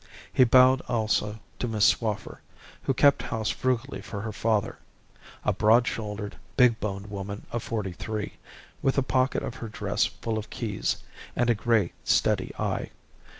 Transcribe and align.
He 0.33 0.45
bowed 0.45 0.81
also 0.87 1.37
to 1.59 1.67
Miss 1.67 1.85
Swaffer, 1.85 2.41
who 2.81 2.91
kept 2.95 3.21
house 3.21 3.51
frugally 3.51 4.01
for 4.01 4.21
her 4.21 4.31
father 4.31 4.79
a 5.45 5.53
broad 5.53 5.85
shouldered, 5.85 6.37
big 6.57 6.79
boned 6.79 7.05
woman 7.11 7.45
of 7.51 7.61
forty 7.61 7.91
five, 7.93 8.31
with 8.81 8.95
the 8.95 9.03
pocket 9.03 9.43
of 9.43 9.53
her 9.57 9.67
dress 9.69 10.05
full 10.07 10.39
of 10.39 10.49
keys, 10.49 11.03
and 11.35 11.51
a 11.51 11.53
grey, 11.53 11.93
steady 12.03 12.51
eye. 12.57 12.89